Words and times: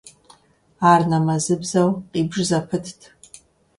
Ар 0.91 1.01
нэмэзыбзэу 1.09 1.89
къибж 2.11 2.33
зэпытт. 2.49 2.99